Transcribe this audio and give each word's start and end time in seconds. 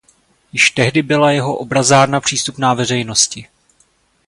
Již 0.53 0.71
tehdy 0.71 1.01
byla 1.01 1.31
jeho 1.31 1.55
obrazárna 1.55 2.19
přístupná 2.19 2.73
veřejnosti. 2.73 3.47